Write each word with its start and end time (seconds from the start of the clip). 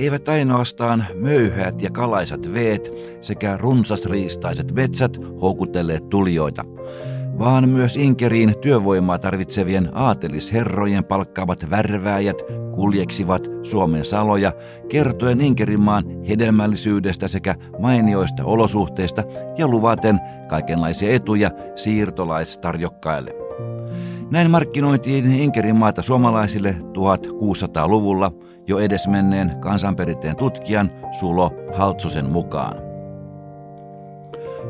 eivät 0.00 0.28
ainoastaan 0.28 1.06
möyhät 1.14 1.82
ja 1.82 1.90
kalaisat 1.90 2.54
veet 2.54 2.90
sekä 3.20 3.56
runsasriistaiset 3.56 4.72
metsät 4.72 5.18
houkutelleet 5.42 6.08
tulijoita, 6.08 6.64
vaan 7.38 7.68
myös 7.68 7.96
Inkeriin 7.96 8.54
työvoimaa 8.60 9.18
tarvitsevien 9.18 9.90
aatelisherrojen 9.92 11.04
palkkaavat 11.04 11.70
värvääjät 11.70 12.36
kuljeksivat 12.74 13.48
Suomen 13.62 14.04
saloja 14.04 14.52
kertoen 14.88 15.40
Inkerinmaan 15.40 16.04
hedelmällisyydestä 16.28 17.28
sekä 17.28 17.54
mainioista 17.78 18.44
olosuhteista 18.44 19.22
ja 19.58 19.68
luvaten 19.68 20.20
kaikenlaisia 20.48 21.14
etuja 21.14 21.50
siirtolaistarjokkaille. 21.76 23.34
Näin 24.30 24.50
markkinoitiin 24.50 25.32
Inkerin 25.32 25.76
maata 25.76 26.02
suomalaisille 26.02 26.76
1600-luvulla 26.80 28.32
jo 28.66 28.78
edesmenneen 28.78 29.56
kansanperinteen 29.60 30.36
tutkijan 30.36 30.90
Sulo 31.12 31.50
Haltsosen 31.74 32.30
mukaan. 32.30 32.76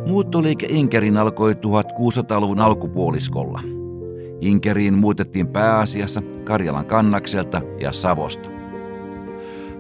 Muuttoliike 0.07 0.67
Inkerin 0.71 1.17
alkoi 1.17 1.53
1600-luvun 1.53 2.61
alkupuoliskolla. 2.61 3.61
Inkeriin 4.41 4.99
muutettiin 4.99 5.47
pääasiassa 5.47 6.23
Karjalan 6.45 6.87
kannakselta 6.87 7.63
ja 7.81 7.93
Savosta. 7.93 8.51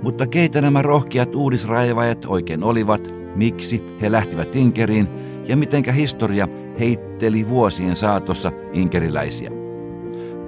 Mutta 0.02 0.26
keitä 0.26 0.60
nämä 0.60 0.82
rohkeat 0.82 1.34
uudisraivajat 1.34 2.24
oikein 2.24 2.62
olivat, 2.62 3.14
miksi 3.34 3.96
he 4.00 4.12
lähtivät 4.12 4.56
Inkeriin 4.56 5.08
ja 5.46 5.56
mitenkä 5.56 5.92
historia 5.92 6.48
heitteli 6.78 7.48
vuosien 7.48 7.96
saatossa 7.96 8.52
inkeriläisiä. 8.72 9.50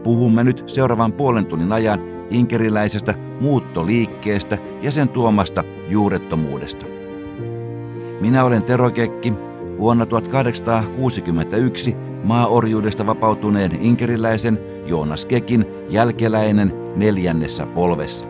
Puhumme 0.02 0.44
nyt 0.44 0.64
seuraavan 0.66 1.12
puolen 1.12 1.46
tunnin 1.46 1.72
ajan 1.72 2.00
inkeriläisestä 2.30 3.14
muuttoliikkeestä 3.42 4.58
ja 4.82 4.92
sen 4.92 5.08
tuomasta 5.08 5.64
juurettomuudesta. 5.88 6.86
Minä 8.20 8.44
olen 8.44 8.62
Tero 8.62 8.90
Kekki, 8.90 9.32
vuonna 9.78 10.06
1861 10.06 11.96
maaorjuudesta 12.24 13.06
vapautuneen 13.06 13.78
inkeriläisen 13.80 14.58
Joonas 14.86 15.26
Kekin 15.26 15.66
jälkeläinen 15.88 16.72
neljännessä 16.96 17.66
polvessa. 17.66 18.24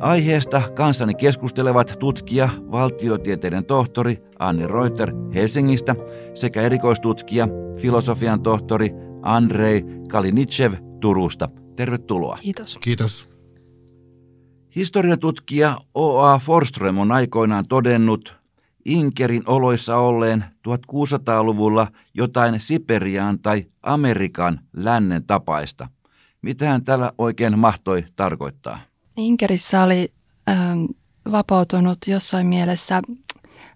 Aiheesta 0.00 0.62
kanssani 0.74 1.14
keskustelevat 1.14 1.96
tutkija, 1.98 2.48
valtiotieteiden 2.70 3.64
tohtori 3.64 4.22
Anni 4.38 4.66
Reuter 4.66 5.12
Helsingistä 5.34 5.96
sekä 6.34 6.62
erikoistutkija, 6.62 7.48
filosofian 7.76 8.42
tohtori 8.42 8.90
Andrei 9.22 9.84
Kalinitschev 10.08 10.72
Turusta. 11.04 11.48
Tervetuloa. 11.76 12.38
Kiitos. 12.42 12.78
Kiitos. 12.80 13.28
Historiatutkija 14.76 15.78
O.A. 15.94 16.38
Forström 16.38 16.98
on 16.98 17.12
aikoinaan 17.12 17.64
todennut 17.68 18.36
Inkerin 18.84 19.42
oloissa 19.46 19.96
olleen 19.96 20.44
1600-luvulla 20.68 21.86
jotain 22.14 22.60
Siperiaan 22.60 23.38
tai 23.38 23.66
Amerikan 23.82 24.60
lännen 24.76 25.24
tapaista. 25.26 25.88
Mitähän 26.42 26.84
tällä 26.84 27.12
oikein 27.18 27.58
mahtoi 27.58 28.04
tarkoittaa? 28.16 28.80
Inkerissä 29.16 29.82
oli 29.82 30.12
ähm, 30.48 30.84
vapautunut 31.32 31.98
jossain 32.06 32.46
mielessä 32.46 33.02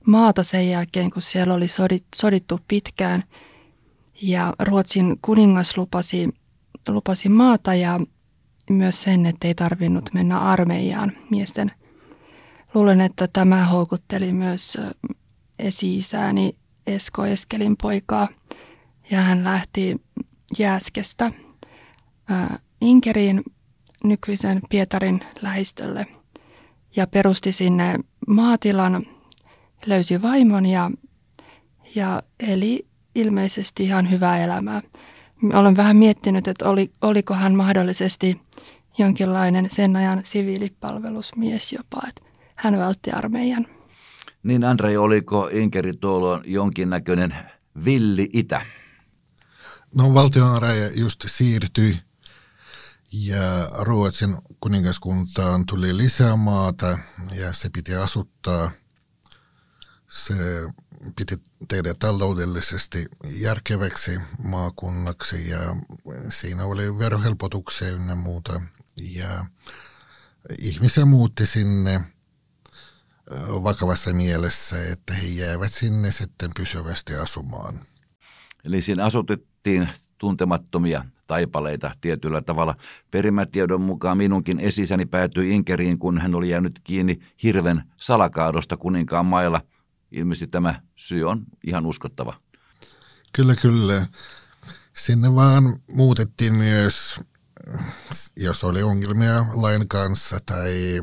maata 0.06 0.44
sen 0.44 0.68
jälkeen, 0.68 1.10
kun 1.10 1.22
siellä 1.22 1.54
oli 1.54 1.68
sodit, 1.68 2.04
sodittu 2.14 2.60
pitkään. 2.68 3.22
Ja 4.22 4.54
Ruotsin 4.58 5.18
kuningas 5.22 5.76
lupasi, 5.76 6.28
lupasi 6.92 7.28
maata 7.28 7.74
ja 7.74 8.00
myös 8.70 9.02
sen, 9.02 9.26
että 9.26 9.48
ei 9.48 9.54
tarvinnut 9.54 10.10
mennä 10.14 10.38
armeijaan 10.38 11.12
miesten. 11.30 11.72
Luulen, 12.74 13.00
että 13.00 13.28
tämä 13.32 13.64
houkutteli 13.64 14.32
myös 14.32 14.78
esi-isääni 15.58 16.56
Esko 16.86 17.26
Eskelin 17.26 17.76
poikaa 17.82 18.28
ja 19.10 19.20
hän 19.20 19.44
lähti 19.44 19.96
Jääskestä 20.58 21.32
Inkeriin 22.80 23.42
nykyisen 24.04 24.60
Pietarin 24.70 25.20
lähistölle 25.42 26.06
ja 26.96 27.06
perusti 27.06 27.52
sinne 27.52 27.96
maatilan, 28.28 29.06
löysi 29.86 30.22
vaimon 30.22 30.66
ja, 30.66 30.90
ja 31.94 32.22
eli 32.40 32.86
ilmeisesti 33.14 33.84
ihan 33.84 34.10
hyvää 34.10 34.38
elämää. 34.38 34.82
Olen 35.52 35.76
vähän 35.76 35.96
miettinyt, 35.96 36.48
että 36.48 36.68
oli, 36.68 36.92
oliko 37.02 37.34
hän 37.34 37.54
mahdollisesti 37.54 38.40
jonkinlainen 38.98 39.70
sen 39.70 39.96
ajan 39.96 40.20
siviilipalvelusmies 40.24 41.72
jopa, 41.72 42.02
että 42.08 42.22
hän 42.54 42.78
vältti 42.78 43.10
armeijan. 43.10 43.66
Niin 44.42 44.64
Andrei, 44.64 44.96
oliko 44.96 45.48
Inkeri 45.52 45.92
tuolloin 45.92 46.42
jonkinnäköinen 46.46 47.36
villi 47.84 48.30
itä? 48.32 48.66
No 49.94 50.14
valtion 50.14 50.62
raja 50.62 50.90
just 50.94 51.24
siirtyi 51.26 51.96
ja 53.12 53.68
Ruotsin 53.80 54.36
kuningaskuntaan 54.60 55.66
tuli 55.66 55.96
lisää 55.96 56.36
maata 56.36 56.98
ja 57.34 57.52
se 57.52 57.70
piti 57.70 57.94
asuttaa. 57.94 58.70
Se 60.10 60.34
piti 61.16 61.36
tehdä 61.68 61.94
taloudellisesti 61.98 63.06
järkeväksi 63.24 64.20
maakunnaksi 64.42 65.50
ja 65.50 65.58
siinä 66.28 66.64
oli 66.64 66.98
verohelpotuksia 66.98 67.88
ynnä 67.88 68.14
muuta. 68.14 68.60
Ja 68.96 69.46
ihmisiä 70.58 71.04
muutti 71.04 71.46
sinne 71.46 72.00
vakavassa 73.62 74.12
mielessä, 74.12 74.88
että 74.92 75.14
he 75.14 75.26
jäävät 75.26 75.72
sinne 75.72 76.12
sitten 76.12 76.50
pysyvästi 76.56 77.14
asumaan. 77.14 77.80
Eli 78.64 78.82
siinä 78.82 79.04
asutettiin 79.04 79.88
tuntemattomia 80.18 81.04
taipaleita 81.26 81.90
tietyllä 82.00 82.42
tavalla. 82.42 82.74
Perimätiedon 83.10 83.80
mukaan 83.80 84.16
minunkin 84.16 84.60
esisäni 84.60 85.06
päätyi 85.06 85.50
Inkeriin, 85.50 85.98
kun 85.98 86.18
hän 86.18 86.34
oli 86.34 86.50
jäänyt 86.50 86.80
kiinni 86.84 87.18
hirven 87.42 87.82
salakaadosta 87.96 88.76
kuninkaan 88.76 89.26
mailla. 89.26 89.60
Ilmeisesti 90.12 90.46
tämä 90.46 90.82
syy 90.96 91.28
on 91.28 91.44
ihan 91.66 91.86
uskottava. 91.86 92.40
Kyllä, 93.32 93.56
kyllä. 93.56 94.06
Sinne 94.92 95.34
vaan 95.34 95.78
muutettiin 95.88 96.54
myös, 96.54 97.20
jos 98.36 98.64
oli 98.64 98.82
ongelmia 98.82 99.46
lain 99.52 99.88
kanssa 99.88 100.38
tai 100.46 101.00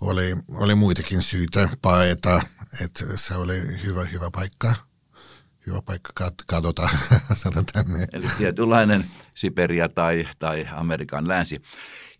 oli, 0.00 0.36
oli 0.48 0.74
muitakin 0.74 1.22
syitä 1.22 1.68
paeta, 1.82 2.40
että 2.80 3.04
se 3.16 3.34
oli 3.34 3.82
hyvä, 3.84 4.04
hyvä 4.04 4.30
paikka 4.30 4.74
hyvä 5.68 5.82
paikka 5.82 6.30
kadota, 6.46 6.88
sanotaan 7.34 7.84
niin. 7.86 8.08
Eli 8.12 8.26
tietynlainen 8.38 9.04
Siberia 9.34 9.88
tai, 9.88 10.28
tai 10.38 10.66
Amerikan 10.72 11.28
länsi. 11.28 11.62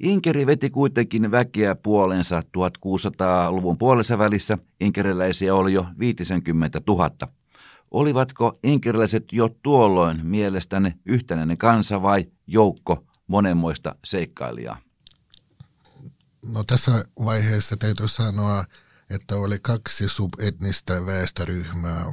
Inkeri 0.01 0.47
veti 0.47 0.71
kuitenkin 0.71 1.31
väkeä 1.31 1.75
puolensa 1.75 2.41
1600-luvun 2.41 3.79
puolessa 3.79 4.19
välissä. 4.19 4.59
Inkeriläisiä 4.81 5.55
oli 5.55 5.73
jo 5.73 5.87
50 5.99 6.81
000. 6.87 7.11
Olivatko 7.91 8.55
inkeriläiset 8.63 9.25
jo 9.33 9.49
tuolloin 9.63 10.27
mielestäni 10.27 10.95
yhtenäinen 11.07 11.59
kansa 11.59 12.03
vai 12.03 12.27
joukko 12.47 13.05
monenmoista 13.27 13.95
seikkailijaa? 14.05 14.79
No 16.47 16.65
tässä 16.65 17.05
vaiheessa 17.25 17.77
täytyy 17.77 18.09
sanoa, 18.09 18.65
että 19.11 19.37
oli 19.37 19.59
kaksi 19.63 20.09
subetnistä 20.09 21.07
väestöryhmää. 21.07 22.05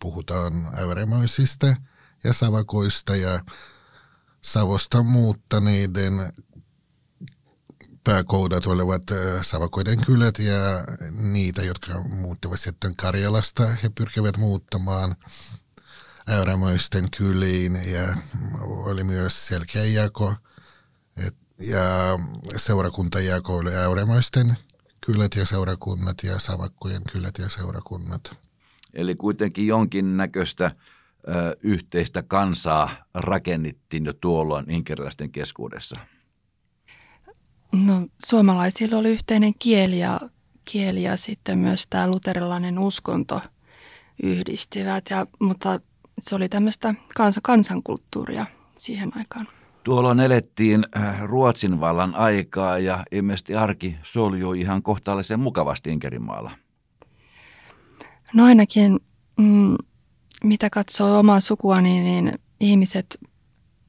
Puhutaan 0.00 0.52
äyrämöisistä 0.74 1.76
ja 2.24 2.32
savakoista 2.32 3.16
ja 3.16 3.40
Savosta 4.42 5.02
muuttaneiden 5.02 6.32
pääkoudat 8.08 8.66
olivat 8.66 9.10
äh, 9.10 9.42
Savakoiden 9.42 10.00
kylät 10.06 10.38
ja 10.38 10.84
niitä, 11.12 11.62
jotka 11.62 12.02
muuttivat 12.02 12.60
sitten 12.60 12.96
Karjalasta. 12.96 13.66
He 13.66 13.88
pyrkivät 13.94 14.36
muuttamaan 14.36 15.16
äyrämöisten 16.28 17.08
kyliin 17.16 17.78
ja 17.92 18.16
oli 18.60 19.04
myös 19.04 19.46
selkeä 19.46 19.84
jako. 19.84 20.34
Et, 21.26 21.36
ja 21.58 21.82
seurakuntajako 22.56 23.56
oli 23.56 23.74
äyrämöisten 23.74 24.56
kylät 25.06 25.34
ja 25.34 25.46
seurakunnat 25.46 26.16
ja 26.22 26.38
savakkojen 26.38 27.02
kylät 27.12 27.38
ja 27.38 27.48
seurakunnat. 27.48 28.36
Eli 28.94 29.14
kuitenkin 29.14 29.66
jonkinnäköistä 29.66 30.64
ö, 31.28 31.56
yhteistä 31.62 32.22
kansaa 32.22 32.90
rakennettiin 33.14 34.04
jo 34.04 34.12
tuolloin 34.12 34.70
inkeriläisten 34.70 35.32
keskuudessa. 35.32 36.00
No, 37.72 38.06
suomalaisilla 38.24 38.98
oli 38.98 39.08
yhteinen 39.08 39.52
kieli 39.58 39.98
ja, 39.98 40.20
kieli 40.64 41.02
ja 41.02 41.16
sitten 41.16 41.58
myös 41.58 41.86
tämä 41.86 42.08
luterilainen 42.08 42.78
uskonto 42.78 43.40
yhdistivät, 44.22 45.04
ja, 45.10 45.26
mutta 45.40 45.80
se 46.18 46.34
oli 46.34 46.48
tämmöistä 46.48 46.94
kansa, 47.14 47.40
kansankulttuuria 47.42 48.46
siihen 48.76 49.12
aikaan. 49.16 49.46
Tuolloin 49.84 50.20
elettiin 50.20 50.86
äh, 50.96 51.20
Ruotsin 51.20 51.80
vallan 51.80 52.14
aikaa 52.14 52.78
ja 52.78 53.04
ilmeisesti 53.12 53.54
arki 53.54 53.96
soljui 54.02 54.60
ihan 54.60 54.82
kohtalaisen 54.82 55.40
mukavasti 55.40 55.90
Inkerinmaalla. 55.90 56.50
No 58.34 58.44
ainakin, 58.44 59.00
mm, 59.38 59.76
mitä 60.44 60.70
katsoo 60.70 61.18
omaa 61.18 61.40
sukuani, 61.40 62.00
niin 62.00 62.38
ihmiset 62.60 63.18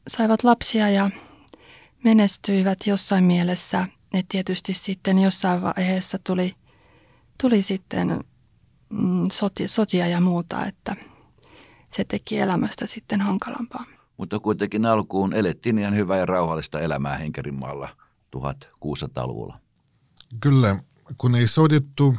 saivat 0.08 0.44
lapsia 0.44 0.90
ja 0.90 1.10
menestyivät 2.04 2.88
jossain 2.88 3.24
mielessä. 3.24 3.88
Et 4.14 4.26
tietysti 4.30 4.74
sitten 4.74 5.20
jossain 5.20 5.62
vaiheessa 5.62 6.18
tuli, 6.24 6.56
tuli 7.42 7.62
sitten 7.62 8.20
mm, 8.90 9.30
sotia, 9.32 9.68
sotia 9.68 10.08
ja 10.08 10.22
muuta, 10.22 10.66
että 10.66 10.96
se 11.94 12.04
teki 12.04 12.40
elämästä 12.40 12.88
sitten 12.88 13.22
hankalampaa. 13.22 13.86
Mutta 14.18 14.40
kuitenkin 14.40 14.86
alkuun 14.86 15.34
elettiin 15.34 15.78
ihan 15.78 15.96
hyvää 15.96 16.18
ja 16.18 16.26
rauhallista 16.26 16.80
elämää 16.80 17.18
Henkerinmaalla 17.18 17.90
1600-luvulla. 18.38 19.60
Kyllä, 20.40 20.84
kun 21.18 21.36
ei 21.36 21.48
sodittu, 21.48 22.16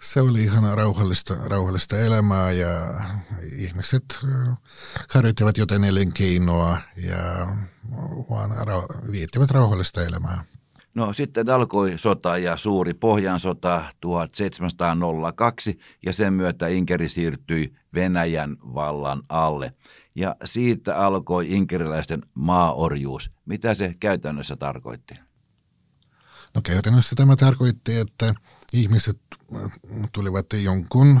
se 0.00 0.20
oli 0.20 0.44
ihan 0.44 0.76
rauhallista, 0.78 1.34
rauhallista 1.46 1.98
elämää 1.98 2.52
ja 2.52 3.00
ihmiset 3.56 4.04
harjoittivat 5.14 5.58
jotain 5.58 5.84
elinkeinoa 5.84 6.78
ja 6.96 7.46
vaan 8.30 8.50
ra- 8.50 9.12
viettivät 9.12 9.50
rauhallista 9.50 10.02
elämää. 10.06 10.44
No 10.94 11.12
sitten 11.12 11.50
alkoi 11.50 11.94
sota 11.96 12.38
ja 12.38 12.56
suuri 12.56 12.94
Pohjan 12.94 13.40
sota 13.40 13.84
1702 14.00 15.78
ja 16.06 16.12
sen 16.12 16.32
myötä 16.32 16.68
Inkeri 16.68 17.08
siirtyi 17.08 17.74
Venäjän 17.94 18.56
vallan 18.74 19.22
alle. 19.28 19.74
Ja 20.14 20.36
siitä 20.44 20.98
alkoi 20.98 21.52
inkeriläisten 21.52 22.22
maaorjuus. 22.34 23.30
Mitä 23.44 23.74
se 23.74 23.94
käytännössä 24.00 24.56
tarkoitti? 24.56 25.14
No 26.54 26.60
käytännössä 26.62 27.16
tämä 27.16 27.36
tarkoitti, 27.36 27.96
että 27.96 28.34
ihmiset 28.72 29.18
tulivat 30.12 30.46
jonkun 30.52 31.20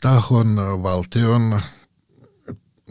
tahon 0.00 0.56
valtion 0.82 1.60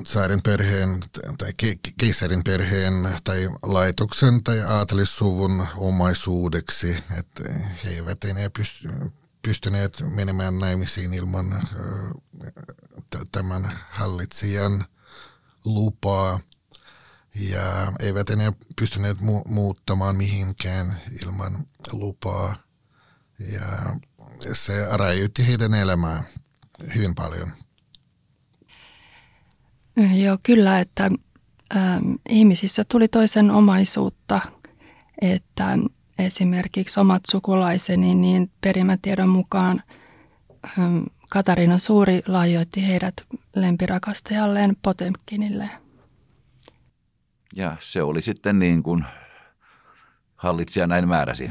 saarin 0.05 0.41
perheen 0.41 0.99
tai 1.37 1.53
keisarin 1.97 2.43
perheen 2.43 2.93
tai 3.23 3.49
laitoksen 3.63 4.43
tai 4.43 4.61
aatelissuvun 4.61 5.67
omaisuudeksi, 5.77 7.03
että 7.19 7.43
he 7.83 7.89
eivät 7.89 8.23
enää 8.23 8.49
pysty, 8.49 8.89
pystyneet 9.41 10.03
menemään 10.15 10.59
naimisiin 10.59 11.13
ilman 11.13 11.67
tämän 13.31 13.79
hallitsijan 13.89 14.85
lupaa 15.65 16.39
ja 17.35 17.93
eivät 17.99 18.29
enää 18.29 18.53
pystyneet 18.79 19.17
mu- 19.17 19.47
muuttamaan 19.47 20.15
mihinkään 20.15 21.01
ilman 21.21 21.67
lupaa 21.93 22.55
ja 23.39 23.95
se 24.53 24.73
rajoitti 24.97 25.47
heidän 25.47 25.73
elämää 25.73 26.23
hyvin 26.95 27.15
paljon. 27.15 27.51
Joo, 30.15 30.37
kyllä, 30.43 30.79
että 30.79 31.11
ähm, 31.75 32.13
ihmisissä 32.29 32.83
tuli 32.83 33.07
toisen 33.07 33.51
omaisuutta, 33.51 34.41
että 35.21 35.77
esimerkiksi 36.19 36.99
omat 36.99 37.23
sukulaiseni, 37.31 38.15
niin 38.15 38.51
perimätiedon 38.61 39.29
mukaan 39.29 39.83
ähm, 40.79 41.03
Katarina 41.29 41.77
Suuri 41.77 42.21
lahjoitti 42.27 42.87
heidät 42.87 43.13
lempirakastajalleen 43.55 44.77
Potemkinille. 44.81 45.69
Ja 47.55 47.77
se 47.79 48.03
oli 48.03 48.21
sitten 48.21 48.59
niin 48.59 48.83
kuin 48.83 49.05
hallitsija 50.35 50.87
näin 50.87 51.07
määräsi. 51.07 51.49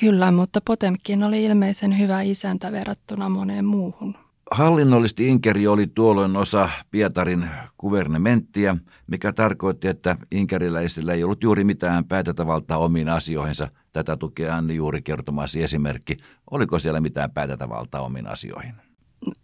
Kyllä, 0.00 0.32
mutta 0.32 0.60
Potemkin 0.60 1.22
oli 1.22 1.44
ilmeisen 1.44 1.98
hyvä 1.98 2.22
isäntä 2.22 2.72
verrattuna 2.72 3.28
moneen 3.28 3.64
muuhun. 3.64 4.14
Hallinnollisesti 4.50 5.28
Inkeri 5.28 5.66
oli 5.66 5.86
tuolloin 5.86 6.36
osa 6.36 6.68
Pietarin 6.90 7.50
kuvernementtia, 7.78 8.76
mikä 9.06 9.32
tarkoitti, 9.32 9.88
että 9.88 10.16
inkeriläisillä 10.30 11.12
ei 11.12 11.24
ollut 11.24 11.42
juuri 11.42 11.64
mitään 11.64 12.04
päätäntävaltaa 12.04 12.78
omiin 12.78 13.08
asioihinsa. 13.08 13.68
Tätä 13.92 14.16
tukee 14.16 14.50
Anni 14.50 14.74
juuri 14.74 15.02
kertomasi 15.02 15.62
esimerkki. 15.62 16.16
Oliko 16.50 16.78
siellä 16.78 17.00
mitään 17.00 17.30
päätäntävaltaa 17.30 18.00
omiin 18.00 18.26
asioihin? 18.26 18.74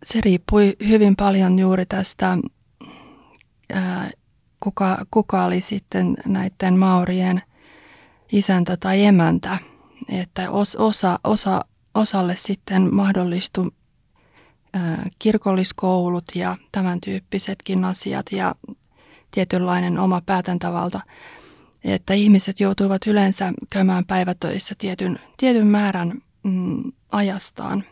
Se 0.03 0.21
riippui 0.25 0.77
hyvin 0.89 1.17
paljon 1.17 1.59
juuri 1.59 1.87
tästä, 1.87 2.39
ää, 3.73 4.11
kuka, 4.61 5.05
kuka 5.11 5.45
oli 5.45 5.61
sitten 5.61 6.17
näiden 6.27 6.79
maurien 6.79 7.43
isäntä 8.33 8.77
tai 8.77 9.05
emäntä. 9.05 9.59
Että 10.09 10.51
os, 10.51 10.77
osa, 10.77 11.19
osa, 11.25 11.65
osalle 11.95 12.37
sitten 12.37 12.95
mahdollistui 12.95 13.71
kirkolliskoulut 15.19 16.25
ja 16.35 16.57
tämän 16.73 17.01
tyyppisetkin 17.01 17.85
asiat 17.85 18.27
ja 18.33 18.55
tietynlainen 19.31 19.99
oma 19.99 20.21
päätäntävalta, 20.21 21.01
että 21.85 22.15
ihmiset 22.15 22.61
joutuivat 22.61 23.07
yleensä 23.07 23.53
käymään 23.71 24.05
päivätöissä 24.05 24.75
tietyn, 24.79 25.19
tietyn 25.37 25.67
määrän 25.67 26.23
mm, 26.43 26.93
ajastaan, 27.13 27.85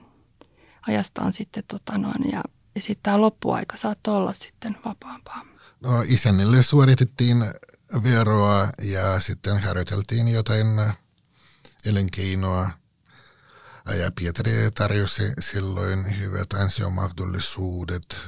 ajastaan 0.89 1.33
sitten 1.33 1.65
tota 1.69 1.99
noin, 1.99 2.33
ja, 2.33 2.43
ja 2.75 2.81
sitten 2.81 3.03
tämä 3.03 3.21
loppuaika 3.21 3.77
saattoi 3.77 4.17
olla 4.17 4.33
sitten 4.33 4.77
vapaampaa. 4.85 5.58
No 5.81 6.05
isännille 6.07 6.63
suoritettiin 6.63 7.45
veroa 8.03 8.69
ja 8.83 9.21
sitten 9.21 9.59
harjoiteltiin 9.59 10.29
jotain 10.29 10.67
elinkeinoa 11.87 12.71
ja 13.97 14.11
Pietari 14.19 14.51
tarjosi 14.75 15.23
silloin 15.39 16.19
hyvät 16.21 16.53
ansiomahdollisuudet, 16.53 18.21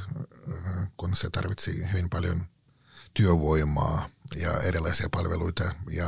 kun 0.97 1.17
se 1.17 1.31
tarvitsi 1.31 1.93
hyvin 1.93 2.11
paljon 2.11 2.47
työvoimaa 3.15 4.09
ja 4.37 4.61
erilaisia 4.61 5.09
palveluita 5.11 5.65
ja 5.91 6.07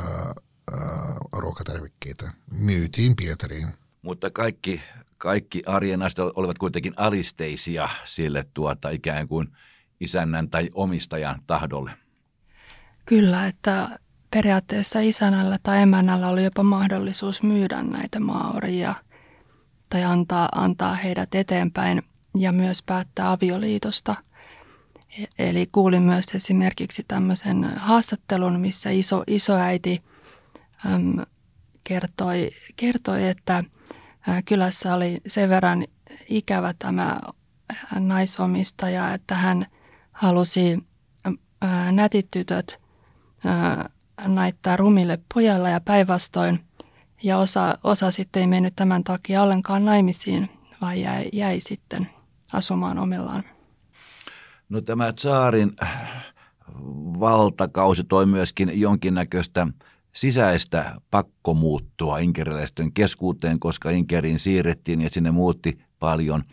äh, 0.73 0.79
ruokatarvikkeita. 1.31 2.31
Myytiin 2.51 3.15
Pietariin. 3.15 3.67
Mutta 4.01 4.29
kaikki, 4.29 4.81
kaikki 5.17 5.63
arjen 5.65 5.99
olivat 6.35 6.57
kuitenkin 6.57 6.93
alisteisia 6.95 7.89
sille 8.03 8.45
tuota 8.53 8.89
ikään 8.89 9.27
kuin 9.27 9.57
isännän 10.03 10.49
tai 10.49 10.69
omistajan 10.73 11.41
tahdolle. 11.47 11.91
Kyllä, 13.05 13.47
että 13.47 13.99
periaatteessa 14.31 14.99
isännällä 14.99 15.57
tai 15.63 15.81
emännällä 15.81 16.27
oli 16.27 16.43
jopa 16.43 16.63
mahdollisuus 16.63 17.43
myydä 17.43 17.83
näitä 17.83 18.19
maoria– 18.19 18.95
tai 19.93 20.03
antaa, 20.03 20.49
antaa 20.55 20.95
heidät 20.95 21.35
eteenpäin 21.35 22.03
ja 22.37 22.51
myös 22.51 22.83
päättää 22.83 23.31
avioliitosta. 23.31 24.15
Eli 25.39 25.69
kuulin 25.71 26.01
myös 26.01 26.25
esimerkiksi 26.35 27.03
tämmöisen 27.07 27.63
haastattelun, 27.63 28.59
missä 28.59 28.89
iso, 28.89 29.23
isoäiti 29.27 30.03
äm, 30.85 31.25
kertoi, 31.83 32.51
kertoi, 32.75 33.27
että 33.27 33.63
kylässä 34.45 34.93
oli 34.95 35.21
sen 35.27 35.49
verran 35.49 35.85
ikävä 36.29 36.73
tämä 36.79 37.19
naisomistaja, 37.99 39.13
että 39.13 39.35
hän 39.35 39.65
halusi 40.13 40.83
ä, 41.25 41.91
nätit 41.91 42.27
tytöt 42.31 42.79
ä, 43.45 43.89
naittaa 44.27 44.77
rumille 44.77 45.19
pojalla 45.33 45.69
ja 45.69 45.81
päinvastoin– 45.81 46.59
ja 47.23 47.37
osa, 47.37 47.77
osa 47.83 48.11
sitten 48.11 48.41
ei 48.41 48.47
mennyt 48.47 48.75
tämän 48.75 49.03
takia 49.03 49.43
ollenkaan 49.43 49.85
naimisiin, 49.85 50.49
vaan 50.81 51.01
jäi, 51.01 51.29
jäi 51.33 51.59
sitten 51.59 52.09
asumaan 52.53 52.97
omillaan. 52.97 53.43
No 54.69 54.81
tämä 54.81 55.13
saarin 55.17 55.71
valtakausi 57.19 58.03
toi 58.03 58.25
myöskin 58.25 58.81
jonkinnäköistä 58.81 59.67
sisäistä 60.13 60.95
pakkomuuttua 61.11 62.17
inkeriläisten 62.17 62.93
keskuuteen, 62.93 63.59
koska 63.59 63.89
Inkeriin 63.89 64.39
siirrettiin 64.39 65.01
ja 65.01 65.09
sinne 65.09 65.31
muutti 65.31 65.79
paljon 65.99 66.43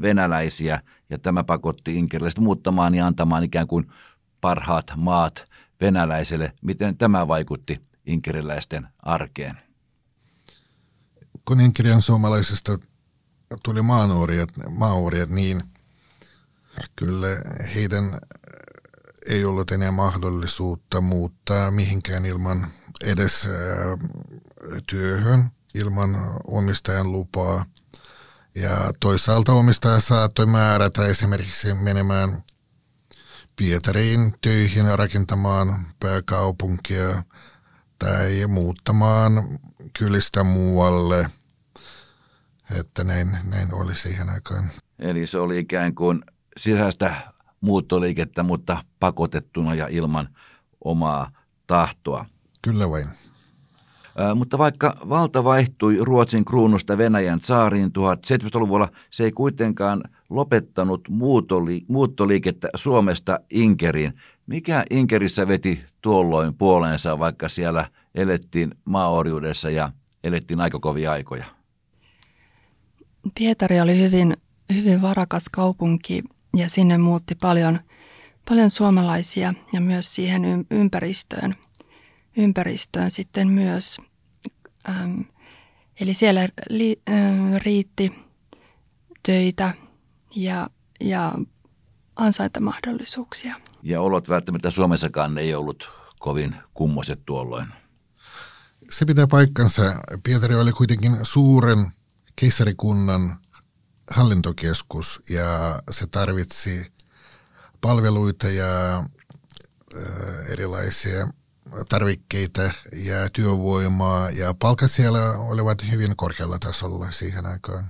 venäläisiä 0.00 0.80
ja 1.10 1.18
tämä 1.18 1.44
pakotti 1.44 1.96
inkeriläiset 1.96 2.38
muuttamaan 2.40 2.94
ja 2.94 3.06
antamaan 3.06 3.44
ikään 3.44 3.66
kuin 3.66 3.92
parhaat 4.40 4.92
maat 4.96 5.44
venäläiselle. 5.80 6.52
Miten 6.62 6.96
tämä 6.96 7.28
vaikutti 7.28 7.80
inkeriläisten 8.06 8.88
arkeen? 9.02 9.66
kuninkirjan 11.48 12.02
suomalaisista 12.02 12.78
tuli 13.64 13.82
maanuorijat, 13.82 14.48
maanuorijat, 14.70 15.30
niin 15.30 15.62
kyllä 16.96 17.28
heidän 17.74 18.18
ei 19.26 19.44
ollut 19.44 19.70
enää 19.70 19.92
mahdollisuutta 19.92 21.00
muuttaa 21.00 21.70
mihinkään 21.70 22.26
ilman 22.26 22.66
edes 23.04 23.48
työhön, 24.86 25.50
ilman 25.74 26.16
omistajan 26.46 27.12
lupaa. 27.12 27.64
Ja 28.56 28.92
toisaalta 29.00 29.52
omistaja 29.52 30.00
saattoi 30.00 30.46
määrätä 30.46 31.06
esimerkiksi 31.06 31.74
menemään 31.74 32.42
Pietariin 33.56 34.34
töihin 34.40 34.98
rakentamaan 34.98 35.86
pääkaupunkia 36.00 37.22
tai 37.98 38.46
muuttamaan 38.48 39.58
kylistä 39.98 40.44
muualle. 40.44 41.30
Että 42.80 43.04
näin, 43.04 43.38
näin 43.50 43.74
oli 43.74 43.94
siihen 43.96 44.28
aikaan. 44.28 44.70
Eli 44.98 45.26
se 45.26 45.38
oli 45.38 45.58
ikään 45.58 45.94
kuin 45.94 46.22
sisäistä 46.56 47.32
muuttoliikettä, 47.60 48.42
mutta 48.42 48.84
pakotettuna 49.00 49.74
ja 49.74 49.86
ilman 49.88 50.36
omaa 50.84 51.30
tahtoa. 51.66 52.26
Kyllä 52.62 52.90
vain. 52.90 53.08
Mutta 54.34 54.58
vaikka 54.58 54.96
valta 55.08 55.44
vaihtui 55.44 55.98
Ruotsin 56.00 56.44
kruunusta 56.44 56.98
Venäjän 56.98 57.40
saariin 57.42 57.88
1700-luvulla, 57.88 58.88
se 59.10 59.24
ei 59.24 59.32
kuitenkaan 59.32 60.02
lopettanut 60.30 61.08
muutoli, 61.08 61.84
muuttoliikettä 61.88 62.68
Suomesta 62.76 63.40
Inkeriin. 63.50 64.14
Mikä 64.46 64.84
Inkerissä 64.90 65.48
veti 65.48 65.80
tuolloin 66.02 66.54
puoleensa, 66.54 67.18
vaikka 67.18 67.48
siellä 67.48 67.84
elettiin 68.14 68.74
maaorjuudessa 68.84 69.70
ja 69.70 69.92
elettiin 70.24 70.60
aika 70.60 70.78
kovia 70.78 71.12
aikoja? 71.12 71.44
Pietari 73.38 73.80
oli 73.80 73.98
hyvin, 73.98 74.36
hyvin 74.74 75.02
varakas 75.02 75.44
kaupunki 75.52 76.22
ja 76.56 76.68
sinne 76.68 76.98
muutti 76.98 77.34
paljon, 77.34 77.78
paljon 78.48 78.70
suomalaisia 78.70 79.54
ja 79.72 79.80
myös 79.80 80.14
siihen 80.14 80.66
ympäristöön 80.70 81.54
ympäristöön 82.36 83.10
sitten 83.10 83.48
myös. 83.48 83.96
Ähm, 84.88 85.20
eli 86.00 86.14
siellä 86.14 86.48
li, 86.68 87.02
äh, 87.08 87.60
riitti 87.64 88.12
töitä 89.22 89.74
ja, 90.36 90.70
ja 91.00 91.34
ansaintamahdollisuuksia. 92.16 93.56
Ja 93.82 94.00
olot 94.00 94.28
välttämättä 94.28 94.70
Suomessakaan 94.70 95.38
ei 95.38 95.54
ollut 95.54 95.90
kovin 96.18 96.56
kummoset 96.74 97.20
tuolloin. 97.26 97.68
Se 98.90 99.04
pitää 99.04 99.26
paikkansa. 99.26 99.82
Pietari 100.22 100.54
oli 100.54 100.72
kuitenkin 100.72 101.18
suuren 101.22 101.86
keisarikunnan 102.36 103.38
hallintokeskus 104.10 105.22
ja 105.30 105.82
se 105.90 106.06
tarvitsi 106.06 106.92
palveluita 107.80 108.48
ja 108.48 109.04
erilaisia 110.52 111.28
tarvikkeita 111.88 112.62
ja 112.92 113.30
työvoimaa 113.32 114.30
ja 114.30 114.54
palkat 114.58 114.90
siellä 114.90 115.38
olivat 115.38 115.90
hyvin 115.90 116.16
korkealla 116.16 116.58
tasolla 116.58 117.10
siihen 117.10 117.46
aikaan. 117.46 117.84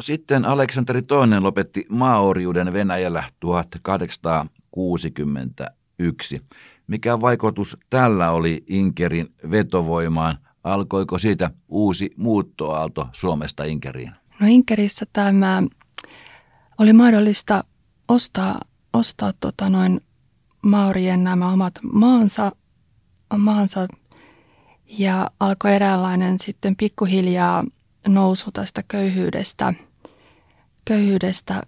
Sitten 0.00 0.44
Aleksanteri 0.44 1.00
II 1.00 1.06
lopetti 1.40 1.84
maaorjuuden 1.90 2.72
Venäjällä 2.72 3.24
1861. 3.40 6.40
Mikä 6.86 7.20
vaikutus 7.20 7.76
tällä 7.90 8.30
oli 8.30 8.64
Inkerin 8.66 9.34
vetovoimaan? 9.50 10.38
Alkoiko 10.64 11.18
siitä 11.18 11.50
uusi 11.68 12.10
muuttoaalto 12.16 13.08
Suomesta 13.12 13.64
Inkeriin? 13.64 14.12
No 14.40 14.46
Inkerissä 14.46 15.06
tämä 15.12 15.62
oli 16.78 16.92
mahdollista 16.92 17.64
ostaa, 18.08 18.60
ostaa 18.92 19.32
tota 19.40 19.70
noin 19.70 20.00
maorien 20.62 21.24
nämä 21.24 21.52
omat 21.52 21.74
maansa 21.92 22.52
maansa 23.38 23.88
ja 24.98 25.30
alkoi 25.40 25.74
eräänlainen 25.74 26.38
sitten 26.38 26.76
pikkuhiljaa 26.76 27.64
nousu 28.08 28.50
tästä 28.52 28.82
köyhyydestä, 28.88 29.74
köyhyydestä 30.84 31.62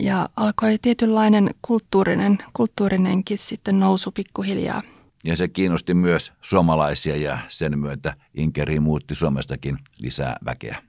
ja 0.00 0.28
alkoi 0.36 0.78
tietynlainen 0.82 1.50
kulttuurinen, 1.62 2.38
kulttuurinenkin 2.52 3.38
sitten 3.38 3.80
nousu 3.80 4.12
pikkuhiljaa. 4.12 4.82
Ja 5.24 5.36
se 5.36 5.48
kiinnosti 5.48 5.94
myös 5.94 6.32
suomalaisia 6.40 7.16
ja 7.16 7.38
sen 7.48 7.78
myötä 7.78 8.14
Inkeri 8.34 8.80
muutti 8.80 9.14
Suomestakin 9.14 9.78
lisää 9.98 10.36
väkeä. 10.44 10.82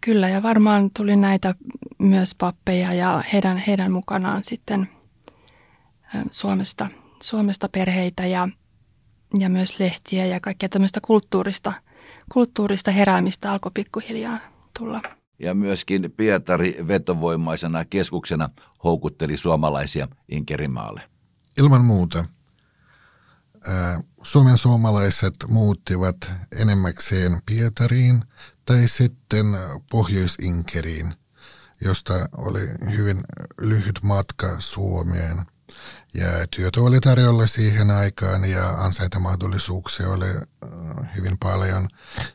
Kyllä 0.00 0.28
ja 0.28 0.42
varmaan 0.42 0.90
tuli 0.96 1.16
näitä 1.16 1.54
myös 1.98 2.34
pappeja 2.34 2.92
ja 2.92 3.22
heidän, 3.32 3.56
heidän 3.56 3.92
mukanaan 3.92 4.44
sitten 4.44 4.88
Suomesta 6.30 6.88
Suomesta 7.24 7.68
perheitä 7.68 8.26
ja, 8.26 8.48
ja 9.38 9.48
myös 9.48 9.80
lehtiä 9.80 10.26
ja 10.26 10.40
kaikkea 10.40 10.68
tämmöistä 10.68 11.00
kulttuurista, 11.00 11.72
kulttuurista 12.32 12.90
heräämistä 12.90 13.52
alkoi 13.52 13.70
pikkuhiljaa 13.74 14.38
tulla. 14.78 15.02
Ja 15.38 15.54
myöskin 15.54 16.12
Pietari 16.16 16.76
vetovoimaisena 16.88 17.84
keskuksena 17.84 18.48
houkutteli 18.84 19.36
suomalaisia 19.36 20.08
Inkerimaalle. 20.28 21.02
Ilman 21.58 21.84
muuta. 21.84 22.24
Suomen 24.22 24.58
suomalaiset 24.58 25.34
muuttivat 25.48 26.16
enemmäkseen 26.60 27.38
Pietariin 27.46 28.24
tai 28.64 28.88
sitten 28.88 29.46
Pohjois-Inkeriin, 29.90 31.14
josta 31.80 32.28
oli 32.36 32.60
hyvin 32.96 33.20
lyhyt 33.60 34.00
matka 34.02 34.56
Suomeen– 34.58 35.36
ja 36.14 36.28
työtä 36.50 36.80
oli 36.80 37.00
tarjolla 37.00 37.46
siihen 37.46 37.90
aikaan 37.90 38.44
ja 38.44 38.68
ansaintamahdollisuuksia 38.68 40.08
oli 40.08 40.26
äh, 40.26 41.16
hyvin 41.16 41.38
paljon. 41.38 41.88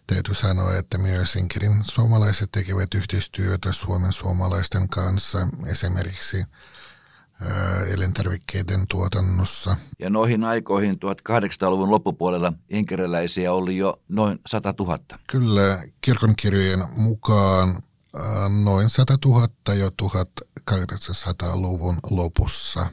Täytyy 0.08 0.36
sanoa, 0.36 0.76
että 0.76 0.98
myös 0.98 1.36
Inkerin 1.36 1.80
suomalaiset 1.84 2.52
tekevät 2.52 2.94
yhteistyötä 2.94 3.72
Suomen 3.72 4.14
suomalaisten 4.14 4.90
kanssa 4.90 5.48
esimerkiksi 5.66 6.38
äh, 6.38 7.94
elintarvikkeiden 7.94 8.88
tuotannossa. 8.90 9.78
Ja 10.00 10.10
noihin 10.10 10.44
aikoihin 10.44 10.96
1800-luvun 10.96 11.92
loppupuolella 11.92 12.54
inkeriläisiä 12.70 13.54
oli 13.54 13.78
jo 13.78 14.02
noin 14.08 14.40
100 14.48 14.74
000. 14.80 15.00
Kyllä, 15.28 15.84
kirkonkirjojen 16.02 16.84
mukaan 16.96 17.70
äh, 17.70 18.64
noin 18.64 18.90
100 18.90 19.18
000 19.26 19.48
jo 19.80 19.90
1800-luvun 20.04 21.98
lopussa. 22.10 22.86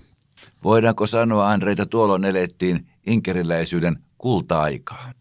Voidaanko 0.65 1.07
sanoa, 1.07 1.51
Andre, 1.51 1.73
että 1.73 1.87
tuolloin 1.87 2.25
elettiin 2.25 2.89
inkeriläisyyden 3.07 4.05
kulta-aikaa? 4.19 5.13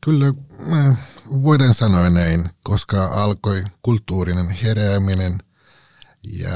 Kyllä 0.00 0.34
voidaan 1.42 1.74
sanoa 1.74 2.10
näin, 2.10 2.50
koska 2.62 3.06
alkoi 3.06 3.62
kulttuurinen 3.82 4.50
herääminen 4.50 5.38
ja 6.32 6.50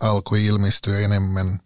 alkoi 0.00 0.46
ilmestyä 0.46 0.98
enemmän 0.98 1.60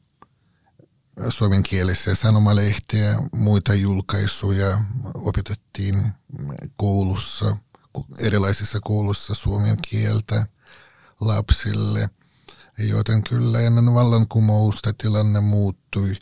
suomenkielisiä 1.29 2.15
sanomalehtiä, 2.15 3.19
muita 3.33 3.75
julkaisuja 3.75 4.81
opetettiin 5.15 6.13
koulussa, 6.77 7.57
erilaisissa 8.19 8.79
koulussa 8.83 9.35
suomen 9.35 9.77
kieltä 9.89 10.47
lapsille– 11.21 12.09
joten 12.79 13.23
kyllä 13.23 13.61
ennen 13.61 13.95
vallankumousta 13.95 14.93
tilanne 14.99 15.41
muuttui 15.41 16.15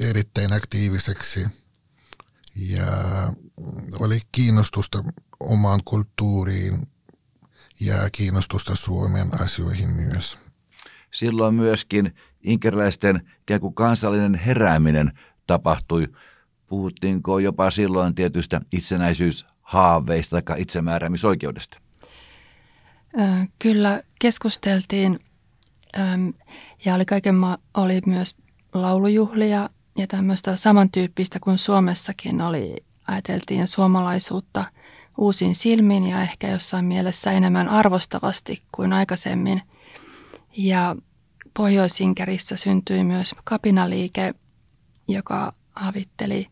erittäin 0.00 0.52
aktiiviseksi 0.52 1.46
ja 2.56 2.86
oli 4.00 4.20
kiinnostusta 4.32 5.04
omaan 5.40 5.80
kulttuuriin 5.84 6.88
ja 7.80 7.94
kiinnostusta 8.12 8.76
Suomen 8.76 9.40
asioihin 9.40 9.90
myös. 9.90 10.38
Silloin 11.10 11.54
myöskin 11.54 12.14
inkeriläisten 12.42 13.30
ikään 13.42 13.60
kuin 13.60 13.74
kansallinen 13.74 14.34
herääminen 14.34 15.18
tapahtui. 15.46 16.08
Puhuttiinko 16.66 17.38
jopa 17.38 17.70
silloin 17.70 18.14
tietystä 18.14 18.60
itsenäisyyshaaveista 18.72 20.42
tai 20.42 20.62
itsemääräämisoikeudesta? 20.62 21.78
Kyllä 23.58 24.02
keskusteltiin 24.18 25.20
ja 26.84 26.94
oli, 26.94 27.04
kaiken 27.04 27.34
ma- 27.34 27.58
oli 27.74 28.00
myös 28.06 28.36
laulujuhlia 28.74 29.70
ja 29.98 30.06
tämmöistä 30.06 30.56
samantyyppistä 30.56 31.38
kuin 31.40 31.58
Suomessakin 31.58 32.40
oli. 32.40 32.76
Ajateltiin 33.08 33.68
suomalaisuutta 33.68 34.64
uusin 35.18 35.54
silmin 35.54 36.04
ja 36.04 36.22
ehkä 36.22 36.48
jossain 36.48 36.84
mielessä 36.84 37.32
enemmän 37.32 37.68
arvostavasti 37.68 38.62
kuin 38.72 38.92
aikaisemmin. 38.92 39.62
Ja 40.56 40.96
Pohjoisinkerissä 41.54 42.56
syntyi 42.56 43.04
myös 43.04 43.34
kapinaliike, 43.44 44.34
joka 45.08 45.52
havitteli 45.76 46.46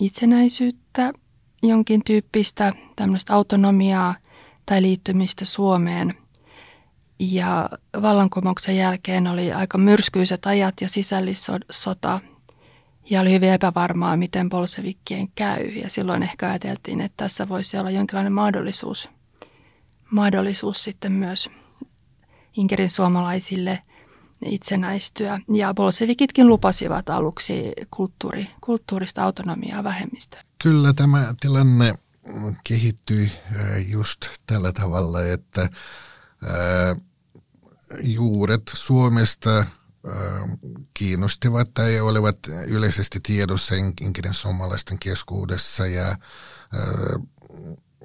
itsenäisyyttä, 0.00 1.12
jonkin 1.62 2.04
tyyppistä 2.04 2.72
tämmöistä 2.96 3.34
autonomiaa 3.34 4.14
tai 4.66 4.82
liittymistä 4.82 5.44
Suomeen– 5.44 6.14
ja 7.30 7.70
vallankumouksen 8.02 8.76
jälkeen 8.76 9.26
oli 9.26 9.52
aika 9.52 9.78
myrskyiset 9.78 10.46
ajat 10.46 10.80
ja 10.80 10.88
sisällissota. 10.88 12.20
Ja 13.10 13.20
oli 13.20 13.32
hyvin 13.32 13.52
epävarmaa, 13.52 14.16
miten 14.16 14.48
bolsevikkien 14.48 15.28
käy. 15.34 15.66
Ja 15.66 15.90
silloin 15.90 16.22
ehkä 16.22 16.48
ajateltiin, 16.48 17.00
että 17.00 17.16
tässä 17.16 17.48
voisi 17.48 17.78
olla 17.78 17.90
jonkinlainen 17.90 18.32
mahdollisuus, 18.32 19.08
mahdollisuus 20.10 20.84
sitten 20.84 21.12
myös 21.12 21.50
Inkerin 22.56 22.90
suomalaisille 22.90 23.82
itsenäistyä. 24.44 25.40
Ja 25.54 25.74
bolsevikitkin 25.74 26.48
lupasivat 26.48 27.10
aluksi 27.10 27.72
kulttuuri, 27.90 28.46
kulttuurista 28.60 29.24
autonomiaa 29.24 29.84
vähemmistöä. 29.84 30.42
Kyllä 30.62 30.92
tämä 30.92 31.34
tilanne 31.40 31.94
kehittyi 32.64 33.30
just 33.88 34.20
tällä 34.46 34.72
tavalla, 34.72 35.24
että 35.24 35.68
juuret 38.00 38.62
Suomesta 38.74 39.66
kiinnostivat 40.94 41.74
tai 41.74 42.00
olivat 42.00 42.38
yleisesti 42.66 43.20
tiedossa 43.20 43.74
inkinen 43.74 44.34
suomalaisten 44.34 44.98
keskuudessa 44.98 45.86
ja 45.86 46.16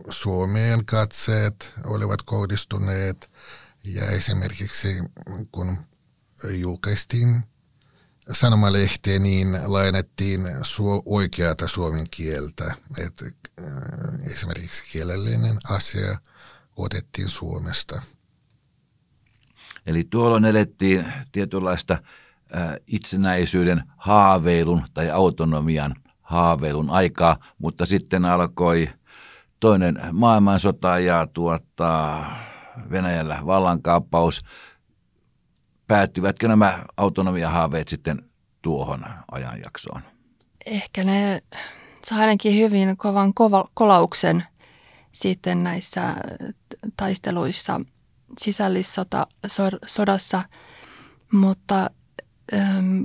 Suomeen 0.09 0.85
katseet 0.85 1.73
olivat 1.85 2.21
kohdistuneet 2.21 3.31
ja 3.83 4.05
esimerkiksi 4.05 5.03
kun 5.51 5.77
julkaistiin 6.49 7.43
sanomalehteen, 8.31 9.23
niin 9.23 9.59
lainattiin 9.65 10.45
su- 10.45 11.03
oikeata 11.05 11.67
suomen 11.67 12.05
kieltä. 12.11 12.75
Et, 12.97 13.21
äh, 13.21 13.33
esimerkiksi 14.33 14.83
kielellinen 14.91 15.57
asia 15.63 16.19
otettiin 16.75 17.29
Suomesta. 17.29 18.01
Eli 19.87 20.03
tuolloin 20.09 20.45
elettiin 20.45 21.05
tietynlaista 21.31 21.97
itsenäisyyden 22.87 23.83
haaveilun 23.97 24.83
tai 24.93 25.09
autonomian 25.09 25.95
haaveilun 26.21 26.89
aikaa, 26.89 27.37
mutta 27.57 27.85
sitten 27.85 28.25
alkoi 28.25 28.89
toinen 29.59 29.95
maailmansota 30.11 30.99
ja 30.99 31.27
tuota, 31.33 32.23
Venäjällä 32.91 33.39
vallankaappaus– 33.45 34.41
päättyvätkö 35.87 36.47
nämä 36.47 36.85
autonomiahaaveet 36.97 37.87
sitten 37.87 38.29
tuohon 38.61 39.05
ajanjaksoon? 39.31 40.01
Ehkä 40.65 41.03
ne 41.03 41.41
saa 42.05 42.19
ainakin 42.19 42.55
hyvin 42.55 42.97
kovan 42.97 43.33
kova, 43.33 43.69
kolauksen 43.73 44.43
sitten 45.11 45.63
näissä 45.63 46.15
taisteluissa 46.97 47.81
sisällissota 48.39 49.27
sodassa, 49.87 50.43
mutta 51.31 51.89
ähm, 52.53 53.03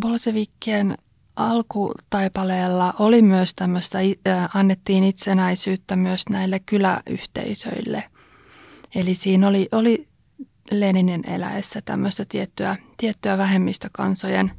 Bolsevikkien 0.00 0.98
alkutaipaleella 1.36 2.94
oli 2.98 3.22
myös 3.22 3.54
tämmöistä, 3.54 3.98
äh, 3.98 4.56
annettiin 4.56 5.04
itsenäisyyttä 5.04 5.96
myös 5.96 6.22
näille 6.30 6.60
kyläyhteisöille. 6.60 8.04
Eli 8.94 9.14
siinä 9.14 9.48
oli, 9.48 9.68
oli 9.72 10.08
Leninin 10.70 11.30
eläessä 11.30 11.82
tämmöistä 11.84 12.24
tiettyä, 12.28 12.76
tiettyä 12.96 13.38
vähemmistökansojen 13.38 14.50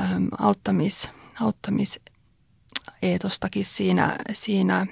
äm, 0.00 0.28
auttamis, 0.38 1.10
auttamiseetostakin 1.40 3.66
siinä, 3.66 4.16
siinä 4.32 4.86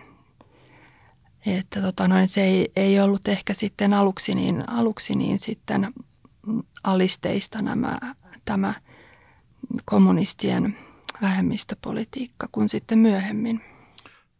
että 1.46 1.82
tota 1.82 2.08
noin, 2.08 2.28
se 2.28 2.44
ei, 2.44 2.72
ei 2.76 3.00
ollut 3.00 3.28
ehkä 3.28 3.54
sitten 3.54 3.94
aluksi 3.94 4.34
niin, 4.34 4.64
aluksi 4.68 5.14
niin 5.14 5.38
sitten 5.38 5.92
alisteista 6.84 7.62
nämä, 7.62 7.98
tämä 8.44 8.74
kommunistien 9.84 10.76
vähemmistöpolitiikka 11.22 12.48
kuin 12.52 12.68
sitten 12.68 12.98
myöhemmin. 12.98 13.60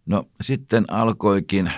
No 0.07 0.29
sitten 0.41 0.85
alkoikin 0.89 1.73